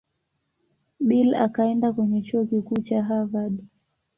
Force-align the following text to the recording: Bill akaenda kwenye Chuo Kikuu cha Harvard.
Bill 0.99 1.33
akaenda 1.35 1.93
kwenye 1.93 2.21
Chuo 2.21 2.45
Kikuu 2.45 2.81
cha 2.81 3.03
Harvard. 3.03 3.63